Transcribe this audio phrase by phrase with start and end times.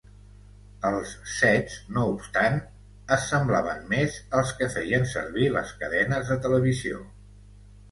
[0.87, 2.57] Els sets, no obstant,
[3.17, 7.07] es semblaven més als que feien servir les cadenes de televisió.